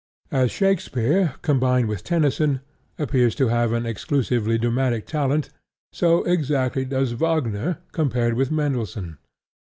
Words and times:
As 0.31 0.49
Shakespeare, 0.49 1.35
compared 1.43 1.85
with 1.85 2.03
Tennyson, 2.03 2.61
appears 2.97 3.35
to 3.35 3.49
have 3.49 3.71
an 3.71 3.85
exclusively 3.85 4.57
dramatic 4.57 5.05
talent, 5.05 5.51
so 5.93 6.23
exactly 6.23 6.85
does 6.85 7.11
Wagner 7.11 7.77
compared 7.91 8.33
with 8.33 8.49
Mendelssohn. 8.49 9.19